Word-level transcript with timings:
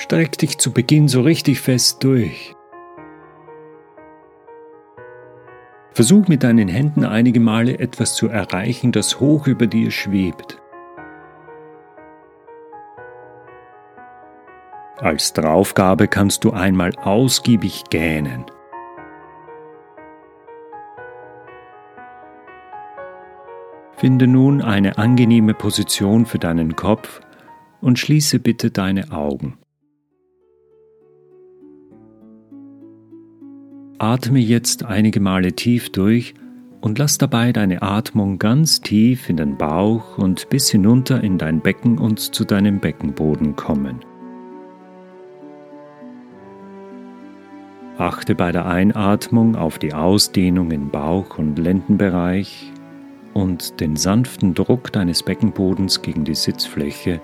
Streck 0.00 0.38
dich 0.38 0.56
zu 0.56 0.72
Beginn 0.72 1.08
so 1.08 1.20
richtig 1.20 1.60
fest 1.60 2.02
durch. 2.02 2.54
Versuch 5.92 6.26
mit 6.26 6.42
deinen 6.42 6.68
Händen 6.68 7.04
einige 7.04 7.38
Male 7.38 7.78
etwas 7.78 8.14
zu 8.14 8.28
erreichen, 8.28 8.92
das 8.92 9.20
hoch 9.20 9.46
über 9.46 9.66
dir 9.66 9.90
schwebt. 9.90 10.58
Als 14.96 15.34
Draufgabe 15.34 16.08
kannst 16.08 16.44
du 16.44 16.52
einmal 16.52 16.96
ausgiebig 16.96 17.84
gähnen. 17.90 18.46
Finde 23.98 24.26
nun 24.26 24.62
eine 24.62 24.96
angenehme 24.96 25.52
Position 25.52 26.24
für 26.24 26.38
deinen 26.38 26.74
Kopf 26.74 27.20
und 27.82 27.98
schließe 27.98 28.38
bitte 28.38 28.70
deine 28.70 29.12
Augen. 29.12 29.58
Atme 34.00 34.38
jetzt 34.38 34.82
einige 34.82 35.20
Male 35.20 35.52
tief 35.52 35.92
durch 35.92 36.32
und 36.80 36.98
lass 36.98 37.18
dabei 37.18 37.52
deine 37.52 37.82
Atmung 37.82 38.38
ganz 38.38 38.80
tief 38.80 39.28
in 39.28 39.36
den 39.36 39.58
Bauch 39.58 40.16
und 40.16 40.48
bis 40.48 40.70
hinunter 40.70 41.22
in 41.22 41.36
dein 41.36 41.60
Becken 41.60 41.98
und 41.98 42.18
zu 42.18 42.46
deinem 42.46 42.80
Beckenboden 42.80 43.56
kommen. 43.56 44.00
Achte 47.98 48.34
bei 48.34 48.52
der 48.52 48.64
Einatmung 48.64 49.54
auf 49.54 49.78
die 49.78 49.92
Ausdehnung 49.92 50.70
im 50.70 50.88
Bauch- 50.88 51.36
und 51.36 51.58
Lendenbereich 51.58 52.72
und 53.34 53.80
den 53.80 53.96
sanften 53.96 54.54
Druck 54.54 54.90
deines 54.92 55.22
Beckenbodens 55.22 56.00
gegen 56.00 56.24
die 56.24 56.34
Sitzfläche 56.34 57.20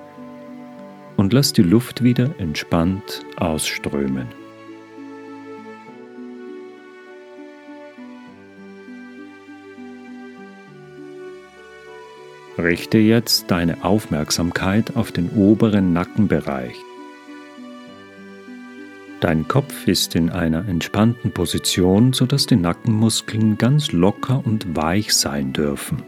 und 1.16 1.32
lass 1.32 1.54
die 1.54 1.62
Luft 1.62 2.04
wieder 2.04 2.38
entspannt 2.38 3.24
ausströmen. 3.38 4.26
Richte 12.58 12.96
jetzt 12.98 13.50
deine 13.50 13.84
Aufmerksamkeit 13.84 14.96
auf 14.96 15.12
den 15.12 15.28
oberen 15.30 15.92
Nackenbereich. 15.92 16.76
Dein 19.20 19.46
Kopf 19.46 19.86
ist 19.86 20.14
in 20.14 20.30
einer 20.30 20.66
entspannten 20.66 21.32
Position, 21.32 22.12
sodass 22.14 22.46
die 22.46 22.56
Nackenmuskeln 22.56 23.58
ganz 23.58 23.92
locker 23.92 24.42
und 24.44 24.74
weich 24.74 25.14
sein 25.14 25.52
dürfen. 25.52 26.02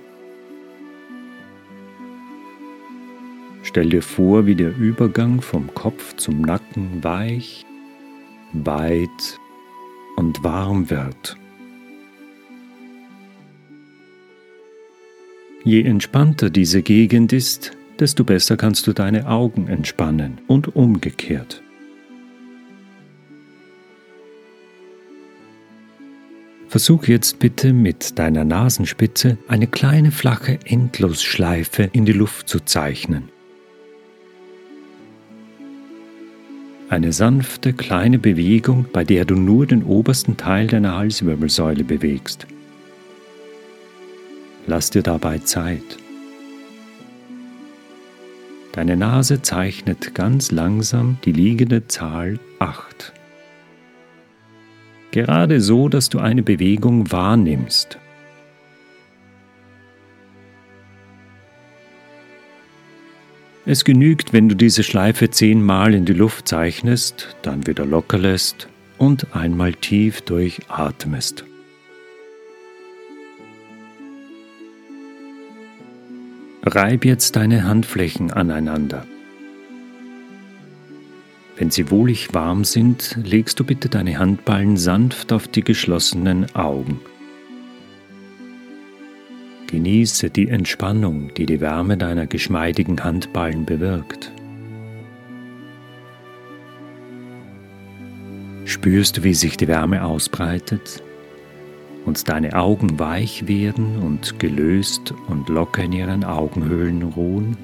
Stell 3.62 3.90
dir 3.90 4.02
vor, 4.02 4.46
wie 4.46 4.54
der 4.54 4.74
Übergang 4.74 5.42
vom 5.42 5.74
Kopf 5.74 6.16
zum 6.16 6.40
Nacken 6.40 7.04
weich, 7.04 7.66
weit 8.54 9.38
und 10.16 10.42
warm 10.42 10.88
wird. 10.88 11.36
Je 15.64 15.82
entspannter 15.82 16.50
diese 16.50 16.82
Gegend 16.82 17.32
ist, 17.32 17.72
desto 17.98 18.24
besser 18.24 18.56
kannst 18.56 18.86
du 18.86 18.92
deine 18.92 19.28
Augen 19.28 19.66
entspannen 19.66 20.38
und 20.46 20.76
umgekehrt. 20.76 21.62
Versuch 26.68 27.06
jetzt 27.06 27.38
bitte 27.38 27.72
mit 27.72 28.18
deiner 28.18 28.44
Nasenspitze 28.44 29.38
eine 29.48 29.66
kleine 29.66 30.12
flache 30.12 30.58
Endlosschleife 30.64 31.88
in 31.92 32.04
die 32.04 32.12
Luft 32.12 32.48
zu 32.48 32.60
zeichnen. 32.60 33.30
Eine 36.90 37.12
sanfte 37.12 37.72
kleine 37.72 38.18
Bewegung, 38.18 38.86
bei 38.92 39.04
der 39.04 39.24
du 39.24 39.34
nur 39.34 39.66
den 39.66 39.82
obersten 39.82 40.36
Teil 40.36 40.66
deiner 40.66 40.96
Halswirbelsäule 40.96 41.84
bewegst. 41.84 42.46
Lass 44.68 44.90
dir 44.90 45.02
dabei 45.02 45.38
Zeit. 45.38 45.96
Deine 48.72 48.98
Nase 48.98 49.40
zeichnet 49.40 50.14
ganz 50.14 50.50
langsam 50.50 51.16
die 51.24 51.32
liegende 51.32 51.88
Zahl 51.88 52.38
8. 52.58 53.14
Gerade 55.10 55.62
so, 55.62 55.88
dass 55.88 56.10
du 56.10 56.18
eine 56.18 56.42
Bewegung 56.42 57.10
wahrnimmst. 57.10 57.98
Es 63.64 63.86
genügt, 63.86 64.34
wenn 64.34 64.50
du 64.50 64.54
diese 64.54 64.82
Schleife 64.82 65.30
zehnmal 65.30 65.94
in 65.94 66.04
die 66.04 66.12
Luft 66.12 66.46
zeichnest, 66.46 67.36
dann 67.40 67.66
wieder 67.66 67.86
locker 67.86 68.18
lässt 68.18 68.68
und 68.98 69.34
einmal 69.34 69.72
tief 69.72 70.20
durchatmest. 70.20 71.47
Reib 76.74 77.06
jetzt 77.06 77.36
deine 77.36 77.64
Handflächen 77.64 78.30
aneinander. 78.30 79.06
Wenn 81.56 81.70
sie 81.70 81.90
wohlig 81.90 82.34
warm 82.34 82.64
sind, 82.64 83.18
legst 83.24 83.58
du 83.58 83.64
bitte 83.64 83.88
deine 83.88 84.18
Handballen 84.18 84.76
sanft 84.76 85.32
auf 85.32 85.48
die 85.48 85.64
geschlossenen 85.64 86.54
Augen. 86.54 87.00
Genieße 89.68 90.28
die 90.28 90.48
Entspannung, 90.48 91.32
die 91.34 91.46
die 91.46 91.62
Wärme 91.62 91.96
deiner 91.96 92.26
geschmeidigen 92.26 93.02
Handballen 93.02 93.64
bewirkt. 93.64 94.30
Spürst 98.66 99.16
du, 99.16 99.22
wie 99.24 99.32
sich 99.32 99.56
die 99.56 99.68
Wärme 99.68 100.04
ausbreitet? 100.04 101.02
Und 102.08 102.28
deine 102.30 102.54
Augen 102.56 102.98
weich 102.98 103.46
werden 103.46 103.98
und 103.98 104.38
gelöst 104.38 105.12
und 105.28 105.50
locker 105.50 105.84
in 105.84 105.92
ihren 105.92 106.24
Augenhöhlen 106.24 107.02
ruhen? 107.02 107.56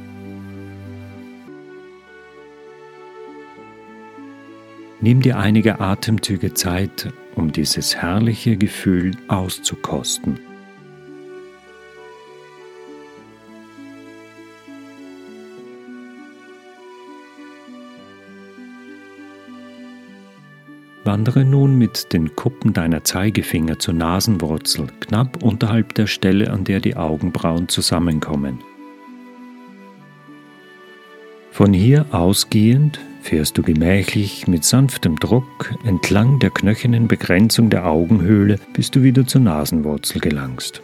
Nimm 5.01 5.23
dir 5.23 5.39
einige 5.39 5.81
Atemzüge 5.81 6.53
Zeit, 6.53 7.13
um 7.35 7.53
dieses 7.53 7.97
herrliche 7.97 8.57
Gefühl 8.57 9.13
auszukosten. 9.29 10.39
Wandere 21.05 21.45
nun 21.45 21.77
mit 21.77 22.13
den 22.15 22.35
Kuppen 22.35 22.73
deiner 22.73 23.05
Zeigefinger 23.05 23.79
zur 23.79 23.93
Nasenwurzel, 23.93 24.87
knapp 25.01 25.43
unterhalb 25.43 25.95
der 25.95 26.07
Stelle, 26.07 26.51
an 26.51 26.65
der 26.65 26.81
die 26.81 26.97
Augenbrauen 26.97 27.69
zusammenkommen. 27.69 28.59
Von 31.51 31.73
hier 31.73 32.07
ausgehend 32.11 32.99
fährst 33.21 33.59
du 33.59 33.63
gemächlich 33.63 34.47
mit 34.49 34.65
sanftem 34.65 35.17
Druck 35.17 35.75
entlang 35.85 36.39
der 36.39 36.51
knöchernen 36.51 37.07
Begrenzung 37.07 37.71
der 37.71 37.87
Augenhöhle, 37.87 38.59
bis 38.73 38.91
du 38.91 39.03
wieder 39.03 39.27
zur 39.27 39.43
Nasenwurzel 39.43 40.21
gelangst. 40.21 40.83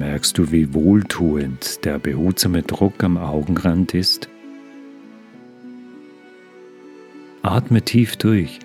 Merkst 0.00 0.38
du, 0.38 0.50
wie 0.50 0.72
wohltuend 0.72 1.84
der 1.84 1.98
behutsame 1.98 2.62
Druck 2.62 3.04
am 3.04 3.18
Augenrand 3.18 3.92
ist? 3.92 4.30
Atme 7.42 7.82
tief 7.82 8.16
durch 8.16 8.60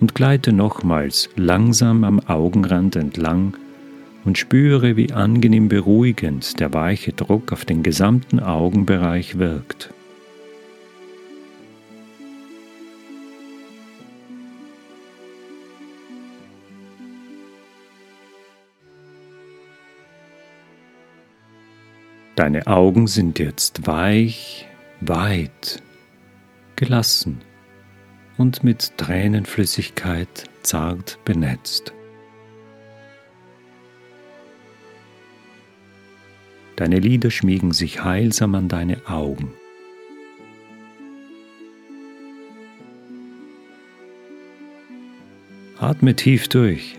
und 0.00 0.16
gleite 0.16 0.52
nochmals 0.52 1.30
langsam 1.36 2.02
am 2.02 2.18
Augenrand 2.26 2.96
entlang 2.96 3.56
und 4.24 4.36
spüre, 4.36 4.96
wie 4.96 5.12
angenehm 5.12 5.68
beruhigend 5.68 6.58
der 6.58 6.74
weiche 6.74 7.12
Druck 7.12 7.52
auf 7.52 7.64
den 7.64 7.84
gesamten 7.84 8.40
Augenbereich 8.40 9.38
wirkt. 9.38 9.94
Deine 22.36 22.66
Augen 22.66 23.06
sind 23.06 23.38
jetzt 23.38 23.86
weich, 23.86 24.68
weit, 25.00 25.82
gelassen 26.76 27.40
und 28.36 28.62
mit 28.62 28.98
Tränenflüssigkeit 28.98 30.44
zart 30.62 31.18
benetzt. 31.24 31.94
Deine 36.76 36.98
Lider 36.98 37.30
schmiegen 37.30 37.72
sich 37.72 38.04
heilsam 38.04 38.54
an 38.54 38.68
deine 38.68 39.00
Augen. 39.08 39.54
Atme 45.78 46.14
tief 46.14 46.48
durch 46.48 46.98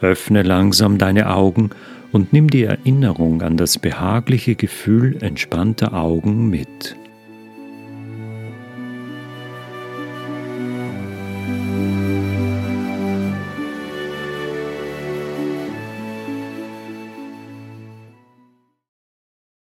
Öffne 0.00 0.42
langsam 0.42 0.98
deine 0.98 1.30
Augen 1.30 1.70
und 2.12 2.32
nimm 2.32 2.48
die 2.48 2.64
Erinnerung 2.64 3.42
an 3.42 3.56
das 3.56 3.78
behagliche 3.78 4.54
Gefühl 4.54 5.16
entspannter 5.20 5.94
Augen 5.94 6.48
mit. 6.48 6.96